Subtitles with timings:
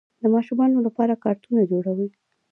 [0.21, 2.07] د ماشومانو لپاره کارتونونه جوړوي.